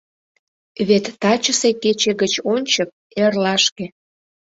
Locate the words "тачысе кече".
1.21-2.11